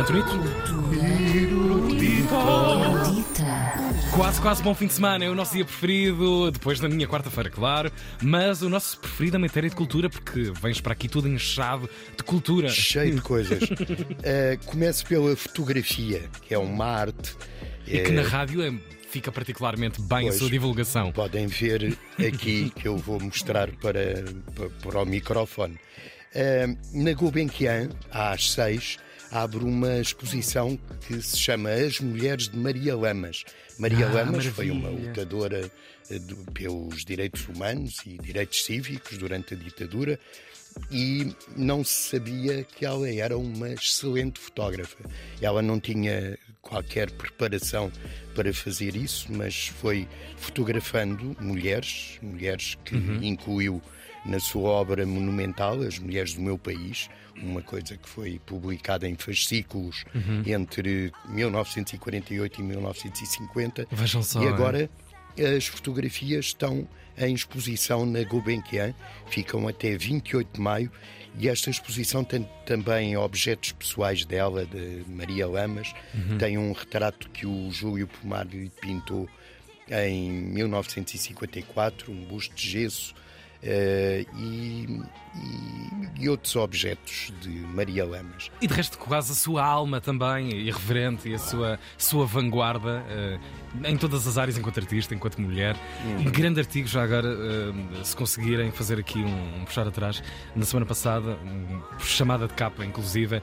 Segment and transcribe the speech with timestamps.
[0.00, 0.30] Antonito?
[4.14, 5.26] Quase, quase bom fim de semana.
[5.26, 7.92] É o nosso dia preferido, depois da minha quarta-feira, claro.
[8.22, 12.24] Mas o nosso preferido é matéria de cultura, porque vens para aqui tudo inchado de
[12.24, 12.70] cultura.
[12.70, 13.60] Cheio de coisas.
[13.62, 17.36] uh, começo pela fotografia, que é uma arte.
[17.86, 18.72] E que na rádio é
[19.10, 21.12] fica particularmente bem pois, a sua divulgação.
[21.12, 24.24] Podem ver aqui que eu vou mostrar para,
[24.54, 25.74] para, para o microfone.
[26.34, 28.98] Uh, na Gulbenkian, às seis,
[29.30, 33.44] abre uma exposição que se chama As Mulheres de Maria Lamas.
[33.78, 34.52] Maria ah, Lamas maravilha.
[34.52, 35.70] foi uma lutadora
[36.10, 40.18] eh, de, pelos direitos humanos e direitos cívicos durante a ditadura
[40.90, 44.98] e não se sabia que ela era uma excelente fotógrafa.
[45.40, 47.90] Ela não tinha qualquer preparação
[48.34, 50.06] para fazer isso, mas foi
[50.36, 53.22] fotografando mulheres, mulheres que uhum.
[53.22, 53.82] incluiu
[54.24, 57.08] na sua obra monumental, As Mulheres do Meu País,
[57.42, 60.42] uma coisa que foi publicada em fascículos uhum.
[60.46, 63.86] entre 1948 e 1950.
[63.90, 64.42] Vejam só.
[64.42, 64.90] E agora
[65.56, 66.86] as fotografias estão
[67.16, 68.94] em exposição na Gulbenkian,
[69.28, 70.90] ficam até 28 de maio.
[71.38, 75.92] E esta exposição tem também objetos pessoais dela, de Maria Lamas.
[76.12, 76.38] Uhum.
[76.38, 78.46] Tem um retrato que o Júlio Pomar
[78.80, 79.28] pintou
[79.88, 83.14] em 1954, um busto de gesso
[83.62, 85.00] e, e,
[86.18, 88.50] e, outros objetos de Maria Lamas.
[88.60, 93.86] E de resto, quase a sua alma também, irreverente, e a sua, sua vanguarda uh,
[93.86, 95.76] em todas as áreas, enquanto artista, enquanto mulher.
[96.04, 96.22] Uhum.
[96.22, 100.22] E grande artigo, já agora, uh, se conseguirem fazer aqui um, um, puxar atrás,
[100.56, 103.42] na semana passada, um, chamada de capa, inclusive,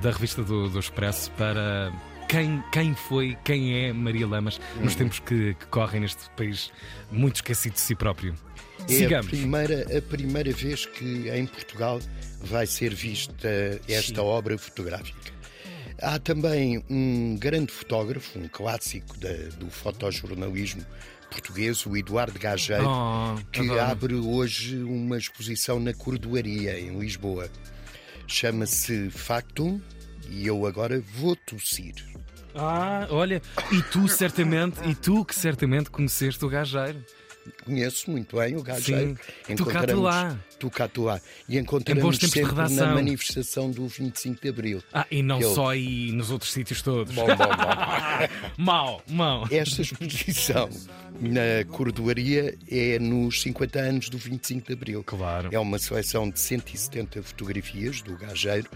[0.00, 1.92] da revista do, do Expresso para
[2.28, 4.98] quem, quem foi, quem é Maria Lamas nos uhum.
[4.98, 6.70] tempos que, que correm neste país
[7.10, 8.34] muito esquecido de si próprio.
[8.88, 12.00] É a primeira, a primeira vez que em Portugal
[12.40, 13.48] vai ser vista
[13.88, 14.26] esta Sim.
[14.26, 15.32] obra fotográfica.
[16.00, 20.84] Há também um grande fotógrafo, um clássico da, do fotojornalismo
[21.28, 27.50] português, o Eduardo Gageiro, oh, que abre hoje uma exposição na Cordoaria, em Lisboa.
[28.26, 29.80] Chama-se Factum
[30.30, 31.94] e eu agora vou tossir.
[32.54, 37.04] Ah, olha, e tu certamente, e tu que certamente conheceste o Gageiro
[37.68, 39.18] conheço muito bem o gajeiro.
[39.56, 40.38] Tucatuá.
[40.58, 41.20] Tucatuá.
[41.48, 44.82] E encontramos sempre na manifestação do 25 de Abril.
[44.92, 45.54] Ah, e não eu...
[45.54, 47.14] só aí nos outros sítios todos.
[47.14, 47.46] Bom, bom, bom.
[48.56, 49.46] mal, mal.
[49.50, 50.68] Esta exposição
[51.20, 55.04] na cordoaria é nos 50 anos do 25 de Abril.
[55.04, 55.48] Claro.
[55.52, 58.70] É uma seleção de 170 fotografias do gajeiro.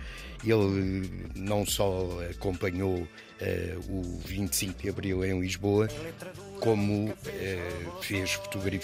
[0.44, 3.08] Ele não só acompanhou uh,
[3.88, 5.88] o 25 de Abril em Lisboa,
[6.60, 8.81] como uh, fez fotografias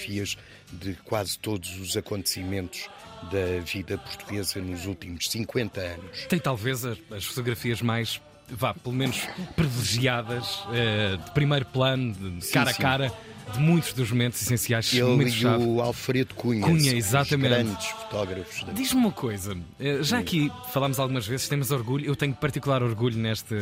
[0.73, 2.89] de quase todos os acontecimentos
[3.33, 6.27] da vida portuguesa nos últimos 50 anos.
[6.29, 8.21] Tem talvez as, as fotografias mais
[8.51, 12.79] vá, pelo menos privilegiadas, uh, de primeiro plano, de cara sim.
[12.79, 13.13] a cara
[13.53, 14.93] de muitos dos momentos essenciais.
[14.93, 17.49] Ele e o Alfredo Cunha, Cunha exatamente.
[17.49, 18.67] grandes fotógrafos.
[18.75, 23.17] Diz-me uma coisa, eh, já aqui falámos algumas vezes, temos orgulho, eu tenho particular orgulho
[23.17, 23.55] neste,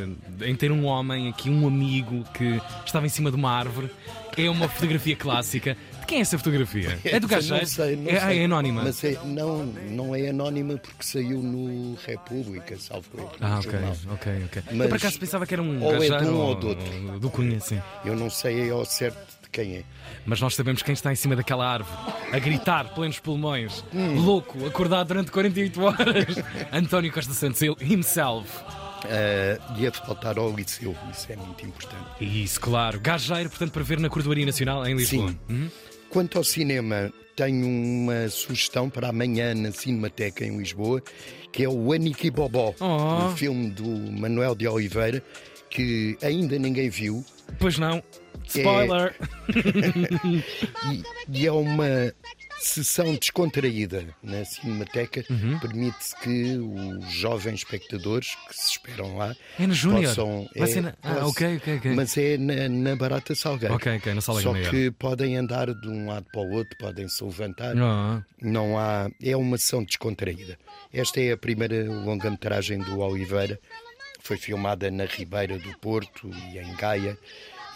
[0.45, 3.91] em ter um homem aqui, um amigo que estava em cima de uma árvore.
[4.37, 5.77] É uma fotografia clássica.
[6.07, 6.99] De quem é essa fotografia?
[7.05, 7.59] É do Gacheiro?
[7.59, 8.39] Não sei, não é, sei.
[8.41, 8.83] é anónima.
[8.85, 13.31] Mas é, não, não é anónima porque saiu no República, salvo eu.
[13.41, 13.79] Ah, ok,
[14.13, 14.63] ok, ok.
[14.71, 16.69] Mas, eu por acaso pensava que era um ou é de um ou, ou do
[16.69, 17.19] outro.
[17.19, 17.81] Do Cunha, sim.
[18.05, 19.19] Eu não sei ao certo
[19.51, 19.85] quem é.
[20.25, 21.99] Mas nós sabemos quem está em cima daquela árvore,
[22.33, 24.21] a gritar plenos pulmões, hum.
[24.21, 26.37] louco, acordado durante 48 horas.
[26.73, 28.49] António Costa Santos, ele himself.
[29.05, 32.05] Uh, ia faltar ao liceu, isso é muito importante.
[32.21, 32.99] Isso, claro.
[32.99, 35.29] Gajeiro, portanto, para ver na Cordoaria Nacional em Lisboa.
[35.29, 35.39] Sim.
[35.49, 35.71] Uhum.
[36.17, 41.03] Quanto ao cinema, tenho uma sugestão para amanhã na Cinemateca em Lisboa,
[41.53, 43.27] que é o Aniki Bobó, oh.
[43.27, 45.23] um filme do Manuel de Oliveira,
[45.69, 47.23] que ainda ninguém viu.
[47.59, 48.03] Pois não.
[48.47, 49.15] Spoiler!
[49.51, 50.89] É...
[50.91, 51.87] e, e, é uma
[52.59, 55.25] sessão descontraída na Cinemateca.
[55.31, 55.59] Uhum.
[55.59, 59.35] Permite que os jovens espectadores que se esperam lá.
[59.59, 60.15] É no Júnior?
[60.15, 60.95] Possam, é, na...
[61.03, 61.95] Ah, ok, ok, ok.
[61.95, 63.75] Mas é na, na Barata Salgueira.
[63.75, 64.35] Ok, ok, na Só
[64.71, 67.75] que podem andar de um lado para o outro, podem se levantar.
[67.75, 68.25] Não.
[68.41, 69.11] Não há.
[69.23, 70.59] É uma sessão descontraída.
[70.93, 73.59] Esta é a primeira longa-metragem do Oliveira.
[74.21, 77.17] Foi filmada na Ribeira do Porto e em Gaia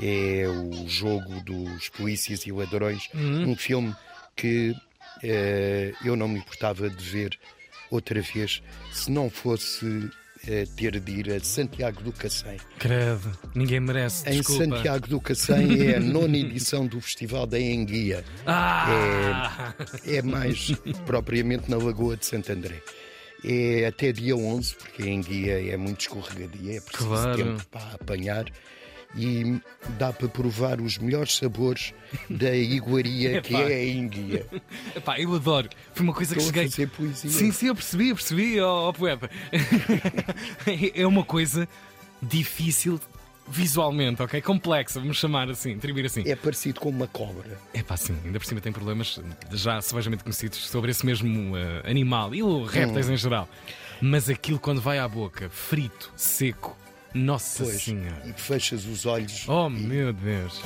[0.02, 3.50] é o jogo dos polícias e ladrões, uhum.
[3.50, 3.94] um filme
[4.40, 4.74] que
[5.22, 7.38] eh, eu não me importava de ver
[7.90, 10.08] outra vez se não fosse
[10.46, 12.56] eh, ter de ir a Santiago do Cacém.
[12.78, 14.28] Credo, ninguém merece.
[14.28, 14.64] Em desculpa.
[14.76, 18.24] Santiago do Cacém é a nona edição do Festival da Enguia.
[18.46, 19.74] Ah!
[20.06, 20.70] É, é mais
[21.04, 22.80] propriamente na Lagoa de Santo André.
[23.44, 27.36] É até dia 11, porque a enguia é muito escorregadia, é preciso Claro.
[27.36, 28.44] tempo para apanhar.
[29.16, 29.60] E
[29.98, 31.92] dá para provar os melhores sabores
[32.28, 34.46] da iguaria que é a enguia.
[34.94, 35.68] Epá, eu adoro.
[35.94, 36.70] Foi uma coisa que Estou a cheguei.
[36.70, 37.30] fazer poesia.
[37.30, 39.28] Sim, sim, eu percebi, eu percebi, ó ó, poeta.
[40.94, 41.68] é uma coisa
[42.22, 43.00] difícil
[43.48, 44.40] visualmente, ok?
[44.40, 46.22] Complexa, vamos chamar assim, atribuir assim.
[46.24, 47.58] É parecido com uma cobra.
[47.74, 49.20] É pá, sim, ainda por cima tem problemas
[49.50, 53.14] já savagamente conhecidos sobre esse mesmo eh, animal e o répteis Hum.
[53.14, 53.48] em geral.
[54.00, 56.76] Mas aquilo quando vai à boca, frito, seco,
[57.14, 57.82] nossa Pois.
[57.82, 58.22] senhora.
[58.26, 59.48] E fechas os olhos.
[59.48, 60.60] Oh e meu Deus.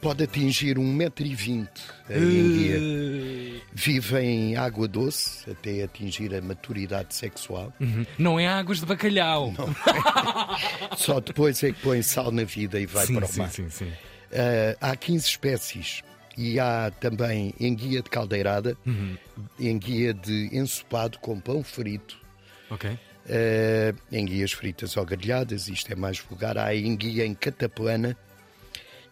[0.00, 1.68] Pode atingir 1,20m
[2.10, 2.76] a enguia.
[2.76, 7.72] Eh, Vive em água doce até atingir a maturidade sexual.
[7.80, 8.04] uhum.
[8.18, 9.52] Não é águas de bacalhau.
[10.96, 13.50] Só depois é que põe sal na vida e vai sim, para o mar.
[13.50, 13.92] sim, sim.
[14.32, 16.02] Ah, há 15 espécies
[16.36, 19.16] e há também enguia de caldeirada, Uhum.
[19.60, 22.18] enguia de ensopado com pão frito,
[22.70, 22.98] Ok.
[23.28, 26.56] Ah, enguias fritas ou grelhadas, isto é mais vulgar.
[26.58, 28.16] Há enguia em cataplana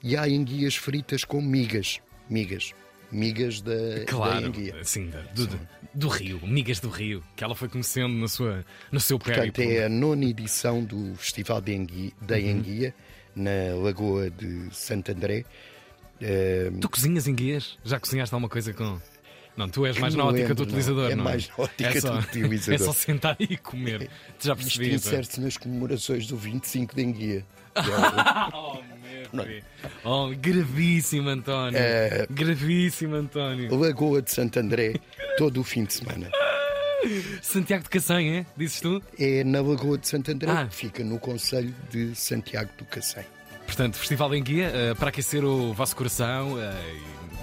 [0.03, 2.01] e há enguias fritas com migas.
[2.29, 2.73] Migas.
[3.13, 4.77] Migas da, da Claro, enguia.
[4.81, 5.61] assim, da- do, do,
[5.93, 9.65] do Rio, migas do Rio, que ela foi conhecendo no, sua, no seu Portanto, périplo.
[9.65, 12.41] é a nona edição do Festival de Enguia, da Uhum.
[12.51, 12.95] Enguia,
[13.35, 13.51] na
[13.83, 15.45] Lagoa de Santo André.
[16.23, 17.77] Ah, Tu cozinhas em guias?
[17.85, 19.01] Já cozinhaste alguma coisa com.
[19.61, 20.69] Não, tu és Que mais na ótica lembro, do não.
[20.69, 22.75] utilizador, É não mais na ótica é só, do utilizador.
[22.75, 24.09] É só sentar e comer.
[24.39, 24.87] Tu já isto percebi.
[24.87, 24.97] então.
[24.97, 27.45] insere-se nas comemorações do 25 de Enguia.
[27.77, 28.79] é Oh,
[29.33, 29.65] meu Deus.
[30.05, 31.79] Oh, gravíssimo, António.
[31.79, 32.27] É.
[32.31, 33.75] Gravíssimo, António.
[33.77, 34.95] Lagoa de Santo André,
[35.37, 36.29] todo o fim de semana.
[37.43, 38.47] Santiago de Cacém, é?
[38.57, 39.03] Dizes tu?
[39.19, 40.67] É na Lagoa de Santo André, Ah.
[40.67, 43.25] que fica no Conselho de Santiago do Cacém.
[43.71, 46.95] Portanto, Festival em Guia, eh, para aquecer o vosso coração eh,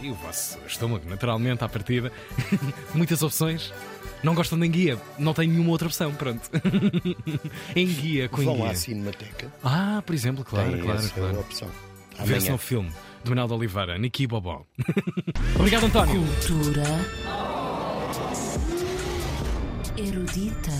[0.02, 2.12] e, e o vosso estômago, naturalmente, à partida.
[2.94, 3.74] Muitas opções.
[4.22, 5.00] Não gostam de enguia?
[5.18, 6.42] Não tem nenhuma outra opção, pronto.
[7.74, 8.72] enguia com Vão enguia.
[8.72, 11.40] à Cinemateca, Ah, por exemplo, claro, tem claro, essa claro.
[11.40, 11.70] opção.
[12.26, 12.92] Vê-se no filme
[13.24, 14.66] do Manuel de Oliveira, Niki Bobó.
[15.56, 16.22] Obrigado, António.
[16.22, 16.84] Cultura
[19.96, 20.72] erudita.